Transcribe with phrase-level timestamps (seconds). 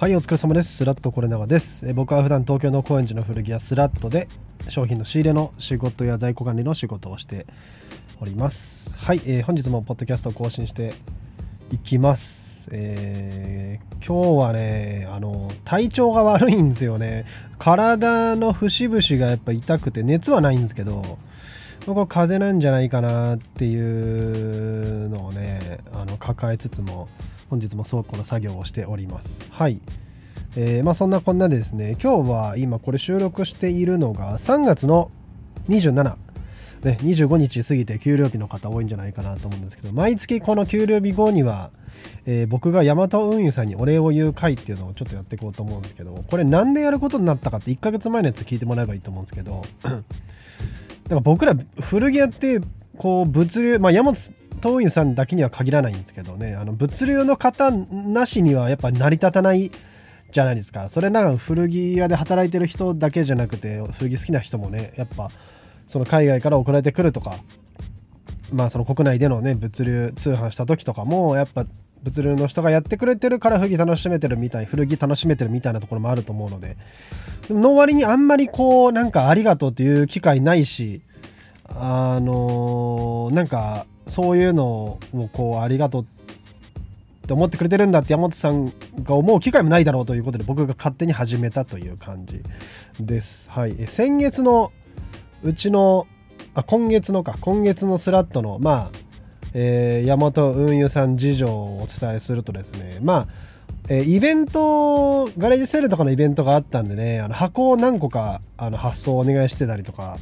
[0.00, 0.78] はいお疲れ様です。
[0.78, 1.86] スラットこれ長です。
[1.86, 4.28] え僕は普段東京の高円寺の古着屋スラットで
[4.70, 7.44] 商品の仕入れの仕事や在庫管理の仕事をして
[8.18, 8.94] おります。
[8.96, 10.94] はい、えー、本日もポッドキャストを更新して
[11.70, 12.70] いきます。
[12.72, 17.26] えー、今日はねあの体調が悪いんですよね。
[17.58, 21.02] 体の節々がやっぱ痛くて熱はないんですけど
[21.84, 27.06] ここ風邪なんじゃないかなっていうのをねあの抱えつつも
[27.50, 29.48] 本日も倉庫の作業をしております。
[29.50, 29.80] はい。
[30.56, 35.10] えー、まあそんなこんなでですね今日は今これ収録しているのが3月の
[35.68, 36.16] 27
[36.82, 41.70] ね、25日過ぎて給料日の方多いんじゃないかなと思うんですけど毎月この給料日後には、
[42.24, 50.02] えー、僕がヤマト運輸さんにお礼を言う会っていうのをちょっとやっていこうと思うんですけどこれなんでやることになったかって1ヶ月前のやつ聞いてもらえばいいと思うんですけどだか
[51.10, 52.62] ら僕ら古着屋って
[52.96, 54.32] こう物流まあ山本
[54.68, 56.54] 運輸さんだけには限らないんですけどね。
[56.54, 59.70] あの物流の方なしにはやっぱ成り立たない
[60.30, 60.88] じゃないですか。
[60.88, 65.30] それなんか古着屋で働いてる人だけじゃなくて古着好きな人もねやっぱ
[65.86, 67.34] その海外から送られてくるとか
[68.52, 71.66] まあその国内でのね物流通販した時とかもやっぱ
[72.02, 76.76] 物流の人がやってくれてるから古着楽しめてるみたい古着楽しめてるみたいなところもあると思うので
[77.50, 81.02] の割にあんまりこうなんかありがとうっていう機会ないし
[81.74, 86.06] あのー、なんかそういうのをこうありがとうっ
[87.26, 92.42] て思ってくれてるんだって山本さんが思う機会もないだろうということで僕が勝手に始めたという感じ
[92.98, 93.48] です。
[93.50, 94.72] はい、先月の
[95.42, 96.06] うちの
[96.54, 98.90] あ今月のか今月のスラットのまあ、
[99.54, 103.26] えー、大和運輸さん事情をお伝えするとですねまあ
[103.88, 110.18] え、イベントガレージセールとかのイベントがあったんでねあの箱を何個かあの発送お願いしてたりとか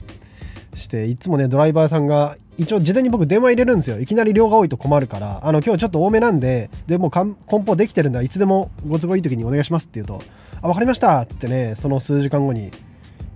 [0.78, 4.00] していつもねドライバーさんが一応事前に僕電話入れるんですよ。
[4.00, 5.46] いきなり量が多いと困るから。
[5.46, 8.22] あの今日ちょっと多めなんででも梱包できてるんだ。
[8.22, 10.22] いつでもご都合いい時にお願いしますって言うと
[10.62, 11.20] あ分かりました。
[11.20, 12.70] っつってねその数時間後に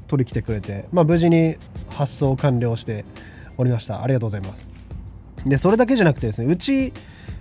[0.09, 0.87] 取り来てくれて。
[0.93, 1.56] まあ無事に
[1.89, 3.05] 発送完了して
[3.59, 4.03] おりました。
[4.03, 4.69] ありがとうございます。
[5.47, 6.93] でそれだけじゃなくてですねうち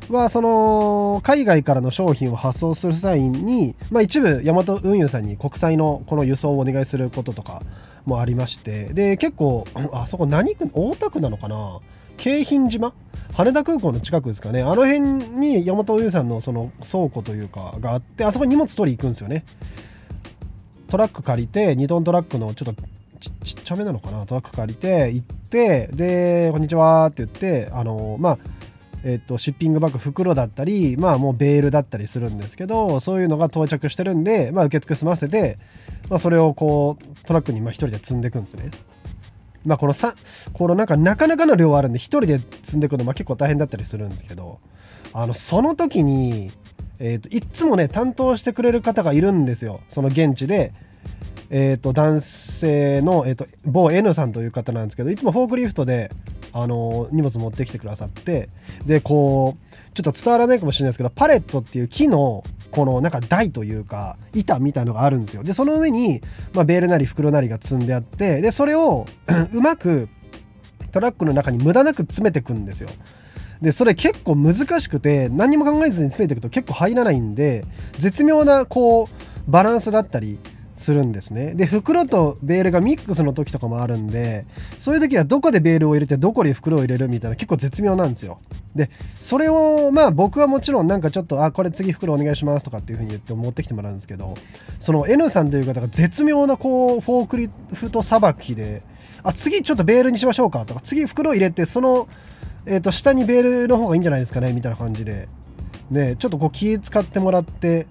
[0.09, 7.61] はその海外からの商品を発送する際に、まあ、一部ヤマト運輸さんに国際のこの輸送をお願いすることとか
[8.05, 8.85] もありまして。
[8.93, 11.79] で結構 あそこ何区大田区なのかな？
[12.17, 12.93] 京浜島？
[13.33, 14.61] 羽田空港の近くですかね。
[14.61, 19.45] あの辺に大和運輸さんのその倉庫というかがあってあそこに荷物取り行くんですよね。
[20.89, 22.81] トラック借りて2トントラックのちょっと
[23.43, 24.25] ちっちゃめなのかな？
[24.25, 28.37] トラック借りて行ってで「こんにちは」って言ってあのまあ
[29.03, 35.57] えっと、シッピングバッグ袋だったりまあもうベールだったりするんですけどそういうのが到着してるんで、まあ、受付済ませて、
[36.11, 38.69] まあ、それをこうトラックに一人で積んでいくんですね。
[39.65, 40.13] まあこのさ
[40.51, 44.59] このなんかなかなかの量あるんで一人で積んでいくのま結構大変だったりするんですけど
[45.13, 46.51] あのその時に、
[46.99, 50.73] えーと、いつもね担当してくれる方がいるんですよその現地で。
[51.53, 56.09] えーと、男性の、えーと某 N さんという方なんですけどいつもフォークリフトで
[56.53, 58.49] あの荷物持ってきてくださって
[58.85, 65.43] でこうちょっと伝わらないかもしれないですけどパレットっていう木のこのなんか台というか板みたいのがあるんですよ。
[65.43, 66.21] でその上に、
[66.53, 69.05] まあ、ベールなり袋なりが積んであってでそれを
[69.53, 70.09] うまく
[70.91, 72.89] トラックの中に無駄なく詰めてくんですよ。
[73.61, 77.63] でそれ結構難しくて何も考えずに詰めていくと結構入らないんで
[77.99, 80.39] 絶妙なこうバランスだったり
[80.81, 81.53] するんですね。
[81.55, 84.45] で袋とベールがミックスの時とかもあるんで
[84.77, 88.39] そういう時はどこでベールを入れてどこに袋を入れるみたいな結構絶妙なんですよ。
[88.75, 88.89] で
[89.19, 94.33] それをまあ僕はもちろんなんかちょっとあこれ次袋お願いしますとかっていう風に言って持ってきてもらうんですけど
[94.79, 98.81] その N さんという方が絶妙なこうフォークリフトさばきで
[99.23, 102.07] あ次ちょっとベールにしましょうかとか次袋入れてその
[102.65, 105.27] えー、と下にベールの方がいいんじゃないですかねみたいな感じで。
[105.91, 107.85] ねちょっとこう気使ってもらって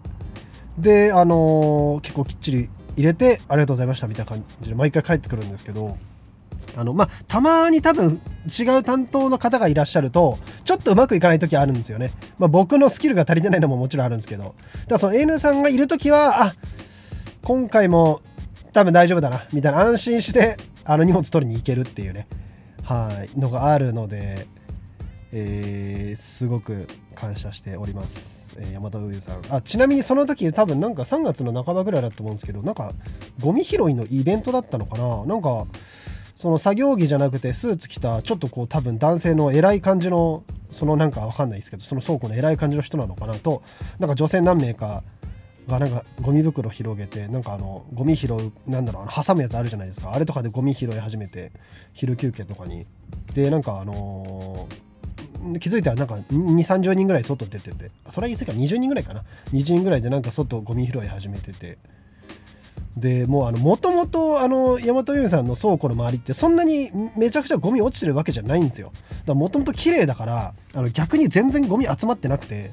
[0.78, 5.96] であのー、結構きっちり入れてありがとうございましたみたいな感じで毎回帰ってくるんですけど
[6.76, 14.54] あのまあたまに多分違う担当の方がいらっしゃるとちょっとうまくいかない時あるんですよね、まあ、僕のスキルが足りてないのももちろんあるんですけど。
[14.88, 16.54] だその N さんがいる時はあ
[17.42, 18.20] 今回も
[18.72, 22.26] 多分大丈夫だなみたいな安心してあの荷物取りに行けるっていうね。
[22.84, 23.38] はい。
[23.38, 24.46] のがあるので、
[25.32, 28.39] えー、すごく感謝しております。
[28.58, 29.40] えー、山田上さん。
[29.50, 32.92] あちなみにその時多分なんか3月の半ばぐらいだと思うんですけどなんか
[33.40, 35.24] ゴミ拾いのイベントだったのかな？
[35.26, 35.66] なんか
[36.36, 43.34] その作業着じゃなくてスーツ着たちょっとこう多分男性の偉い感じのそのなんかわかんないですけどその倉庫の偉い感じの人なのかな？
[43.34, 43.62] と
[43.98, 45.02] なんか女性何名か
[45.68, 50.12] がなんかゴミ袋広げてなんかあのゴミ拾うなんだろうあの挟むやつあるじゃないですか。
[50.12, 51.52] あれとかでゴミ拾い始めて
[51.92, 52.86] 昼休憩とかに。
[53.34, 54.89] でなんかあのー
[55.58, 57.90] 気づいたらなんか2 3 0人ぐらい外出てて。
[58.10, 59.22] それは言い過ぎか20人ぐらいかな。
[59.52, 61.78] 20人ぐらいでなんか外ゴミ拾い始めてて。
[62.96, 68.92] でもうあのもともとあの大和運さんの倉庫の周りってそんなにめちゃくちゃゴミ落ちてるわけじゃないんですよ。
[68.92, 72.72] だからもともと綺麗だからあの逆に全然ゴミ集まってなくて。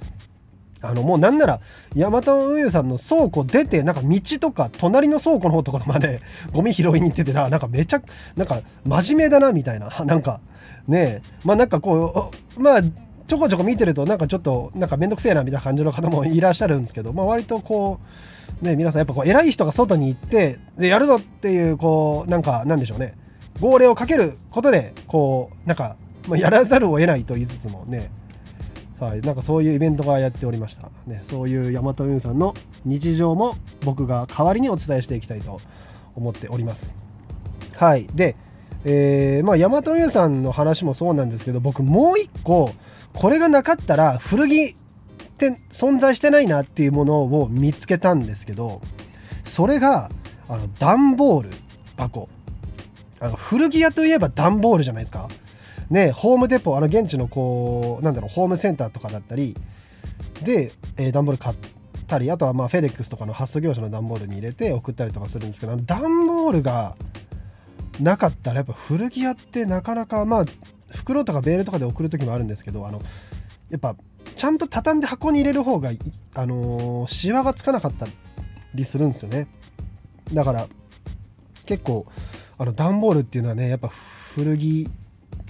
[0.81, 1.59] あのもうなんなら
[1.95, 6.21] ヤマト運輸さんの倉庫出てなんか道とか隣の倉庫の方とかまで
[6.53, 8.01] ゴミ拾いに行っててななんかめちゃ
[8.35, 10.39] なんか真面目だなみたいななんか
[10.87, 17.99] ねまあなんかこうまあちょこちょこ見てるとなんかちょっとなんかめんどくせえなみたいな感じの方もいらっしゃるんですけどまあ割とこ
[18.61, 23.15] うね皆さんやっぱこう偉い人が外に行ってでやるぞっていうこうなんかなんでしょうね。
[23.59, 25.95] 号令をかけることでこうなんか、
[26.27, 28.11] ま、やらざるを得ないと言いつつもね
[28.99, 35.61] はい、なんかそういうイベントがやっておりました、ね、そういうヤマト運さんの日常も僕が代わりにお伝えしていきたいと
[36.15, 36.95] 思っております。
[37.75, 38.35] はいで、
[38.85, 42.71] えー、まあヤマト運さんの話もそうなんですけど僕もう一個
[43.13, 44.75] これがなかったら古着っ
[45.37, 48.81] て存在してないなっていうものを見つけたんですけど
[49.43, 50.09] それが
[50.49, 51.49] あの段ボール
[51.97, 52.29] 箱。
[53.19, 55.27] あの古着屋といえば段ボールじゃないですか。
[55.89, 59.55] ね、ホームデポあの現地のこうなんだろうホームセンターとかだったり
[60.43, 61.55] で、えー、段ボール買っ
[62.07, 66.95] たりあとはまあフェデックスとかの発送業者の段ボールに入れて送ったりとかするんですけど段ボールが
[68.01, 70.45] なかったらやっぱ古着屋ってなかなかまあ
[70.91, 73.01] 袋とかベールとかで送る時もあるんですけどあの
[73.69, 73.95] やっぱ
[74.35, 75.91] ちゃんと畳んで箱に入れる方が
[76.35, 78.07] あのー、シワがつかなかった
[78.75, 79.47] りするんですよね。
[80.33, 80.67] だから
[81.65, 82.05] 結構
[82.57, 83.89] あの段ボールっていうのはねやっぱ
[84.35, 84.89] 古着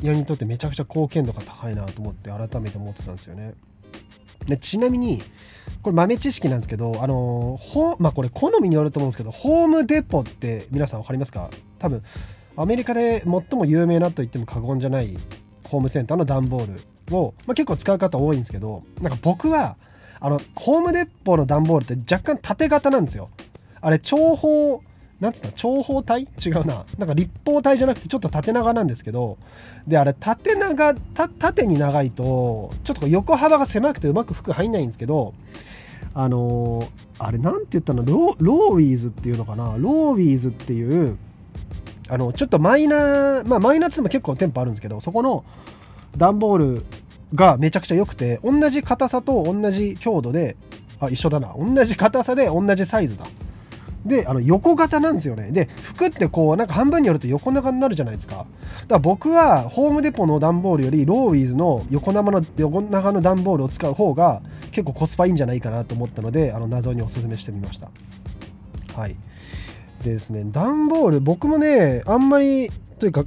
[0.02, 3.54] 屋にとってめちゃくちゃ貢献度が高いなと思って改めて思ってたんですよね。
[4.46, 5.22] でちなみに
[5.82, 11.50] これ豆知識なんですけどあのほまあこれ好みによると思うんですけどホームデポって皆さん分かりますか？
[11.80, 12.02] 多分
[12.56, 15.18] アメリカで最も有名なと言っても過言じゃない
[15.66, 16.80] ホームセンターの段ボー
[17.10, 19.76] ルを、まあ、結構使う方多いんですけどなんか僕は
[20.20, 23.30] あのホームデポの段ボールって若干縦型なんですよ
[23.82, 24.82] あれ長方
[25.20, 25.52] なんつった？
[25.52, 26.28] 長方体？
[26.46, 26.86] 違うな。
[26.98, 29.38] なんか立方体じゃなくてちょっと縦長なんですけど、
[29.88, 35.34] で、あれ縦長、縦に長いと、ちょっと横幅が狭くてうまく服入んないんですけど、
[36.14, 38.04] あのー、あれなんて言ったの？
[38.06, 39.76] ロ Lowe's っていうのかな？
[39.78, 41.18] Lowe's っていう、
[42.10, 45.44] あの、ちょっとマイナー、まあマイナーっても結構店舗あるんですけど、そこの
[46.16, 46.86] 段ボール
[47.34, 50.56] がめちゃくちゃ良くて、同じ硬さと同じ強度で、
[51.00, 51.56] あ、一緒だな。
[51.58, 53.26] 同じ硬さで同じサイズだ。
[54.08, 55.52] であの横型なんですよね。
[55.52, 58.36] で服ってこうなんか半分によると横長になるじゃないですか。
[58.36, 58.48] だか
[58.90, 67.90] ら僕は Home Depot の段ボールより Lowe's の横長の横長の段ボールを使う方が結構コスパいいんじゃないかなと思ったのであの謎におすすめしてみました。
[68.96, 69.16] はい。
[70.04, 70.46] でですね。
[70.46, 72.70] 段ボール僕もねあんまり
[73.00, 73.26] というか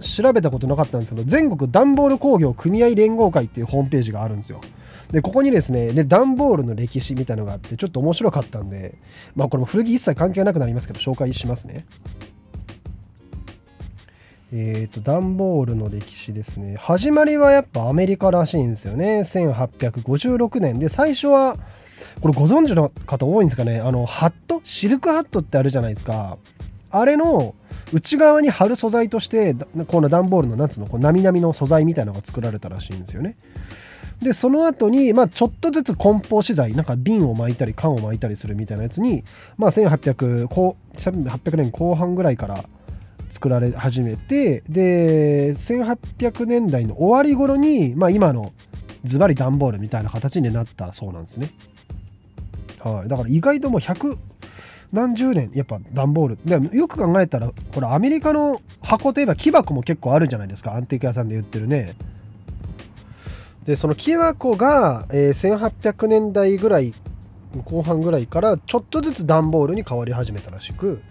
[0.00, 4.60] 調べたことなかったんですけど全国段ボール工業組合連合会っていうホームページがあるんですよ。
[5.10, 8.94] で、ここにですね、で段ボールの歴史みたいのがあって、ちょっと面白かったんで、
[9.34, 11.86] まあこれも古着一切関係なくなりますけど、紹介しますね。
[14.52, 16.76] えっ、ー、と、段ボールの歴史ですね。
[16.78, 19.20] 始まりはやっぱアメリカらしいんですよね。
[19.20, 21.56] 1856年で、最初は、
[22.20, 23.80] これご存知の方多いんですかね。
[23.80, 24.60] あの、ハット？
[24.64, 26.38] シルクハットってあるじゃないですか。
[26.90, 27.54] あれの
[27.92, 29.54] 内側に貼る素材として、
[29.86, 33.36] この段ボールの、なんつうの、こう、なみなみの素材みたいなのが作られたらしいんですよね。
[34.22, 39.24] でその後にまあちょっとずつ梱包資材なんか瓶を巻いたり缶を巻いたりするみたいなやつに
[39.56, 42.64] まあ1800こ1800年後半ぐらいから
[43.30, 48.52] 作られ始めてで1800年代の終わり頃にまあ今の
[49.04, 51.50] ズバリ段ボールみたいな形になったそうなんですね。
[52.80, 54.16] はい、だから意外ともう100
[54.92, 56.38] 何十年やっぱ段ボール。
[56.44, 60.74] でよく考えたらこれアメリカの箱といえば木箱も結構あるじゃないですか。
[60.74, 61.94] アンティーク屋さんで売ってるね。
[63.68, 66.94] でその木箱が、えー、1800年代ぐらい
[67.66, 71.02] 後半ぐらいからちょっとずつ段ボールに変わり始めたらしく、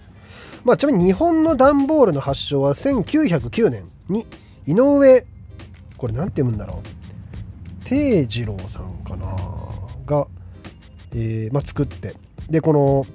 [0.66, 4.26] まあ、ちなみに日本の段ボールの発祥は1909年に
[4.66, 5.24] 井上
[5.98, 7.86] これ何て読むんだろう。
[7.86, 9.36] 定次郎さんかな
[10.08, 10.28] が、
[11.14, 12.16] えー、まあ、作って。
[12.50, 13.06] でこの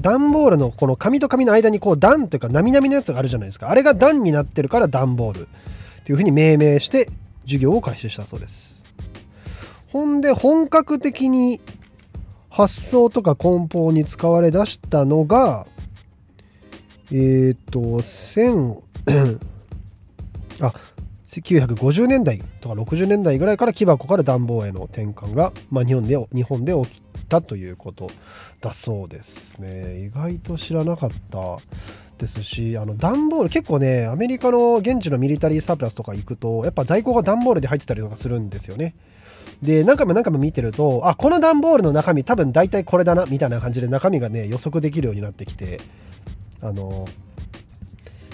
[0.00, 3.70] 段ボールのこの紙と紙の間にこう段というかなみなみのやつがあるじゃないですか。
[3.70, 7.08] あれが段になってるから段ボールっていうふうに命名して
[7.42, 8.82] 授業を開始したそうです。
[9.88, 11.60] ほんで本格的に
[12.48, 15.66] 発想とか梱包に使われだしたのが
[17.10, 18.80] えっ、ー、と1000
[20.60, 20.74] あ
[21.26, 28.10] 1950年代とか60年代ぐらいから木箱から暖房への転換が、まあ、日本で日本で起きたということ
[28.60, 30.04] だそうですね。
[30.04, 31.58] 意外と知らなかった。
[32.22, 38.94] ですしあの段ボール結構ねアメリカの現地のミリタリーサープラスとか行くとやっぱ在庫が段ボールで入ってたりとかするんですよね。
[39.60, 45.80] で何回も何回も見てるとあこの段ボールの中身多分大体これだなみたいな感じで中身がね予測できるようになってきて
[46.60, 47.06] あの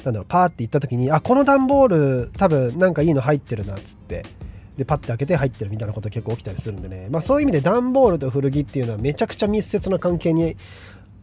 [0.05, 1.89] なんだろうパーって行った時にあこの段ボー
[2.27, 4.25] ル多分なんかいいの入ってるなっつって。
[4.79, 7.09] でパッて開けて入ってるみたいなこと結構起きたりするんでね。
[7.11, 10.57] まあそういう意味で段ボールと古着っていうのはめちゃくちゃ密接な関係に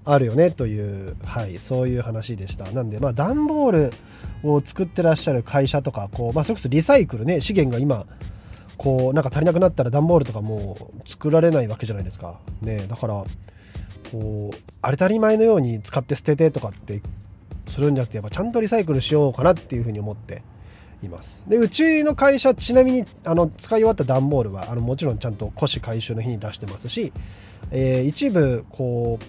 [0.06, 2.72] あるよねという、はい、そういう話でした。
[2.72, 3.94] なんで、まあ、段ボール
[4.44, 8.06] を作ってらっしゃる会社とか、こう、まあ、それこそリサイクルね、資源が今、
[8.78, 12.40] こう、なんか足りなくなったら段ボールとかもう作られないわけじゃないですか。
[12.62, 13.24] ね、だから、
[14.12, 17.02] こう、当たり前のように使って捨ててとかって
[17.68, 20.44] するんじゃなくて、やっぱちゃんとリサイクルしようかなっていうふうに思って、
[21.06, 27.14] いますでうちの会社ちなみにあの使い終わった段ボールはあのもちろんちゃんと古紙回収の日に出してますし、
[27.72, 29.26] えー、一部こう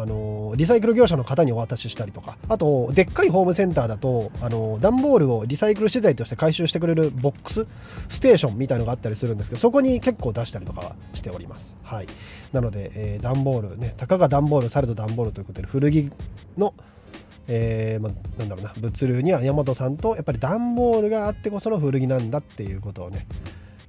[0.00, 7.66] あのリサイクル業者の方にお渡ししたりとかあとでっかいホームセンターだとあの段ボールをリサイクル資材として回収してくれるボックス
[8.08, 11.76] ステーションみたいのがあったりするんですけどそこに結構出したりとかはしております。
[11.82, 12.06] はい。
[12.52, 16.12] なので、えー、段ボールねたかが段ボールされど段ボールということで古着
[16.56, 16.74] の
[17.48, 23.26] えー、ま、なんだろうな物流には山本さんとやっぱり段ボールがあってこその古着なんだっていうことをね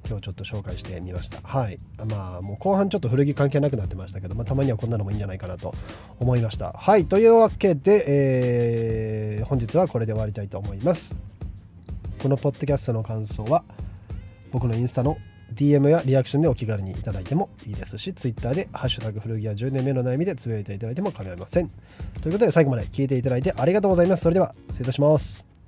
[0.10, 1.40] 今日ちょっと紹介してみました。
[1.48, 1.78] はい。
[2.08, 5.76] まあもう後半ちょっと古着関係なくなってましたけど、まあ、たまにはこんなのもいいんじゃないかなと
[6.20, 6.74] 思いました。
[6.74, 7.06] はい。
[7.06, 11.16] というわけで、えー、本日はこれで終わりたいと思います。
[12.20, 13.64] このポッドキャストの感想は
[14.52, 15.18] 僕のインスタの
[15.54, 21.70] DM やリアクションでお気軽にいただいてもいいですし Twitter で「ハッシュタグ古着屋10年目の悩み」でつぶやいていただいても構いません。
[22.22, 24.24] ということで最後まで聞いていただいてありがとうございます。
[24.24, 25.59] それでは失礼いたします。